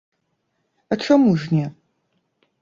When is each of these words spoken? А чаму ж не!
А 0.95 0.97
чаму 1.09 1.31
ж 1.45 1.53
не! 1.57 1.65